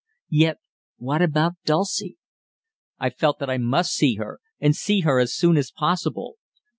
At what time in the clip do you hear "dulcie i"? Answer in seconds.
1.63-3.11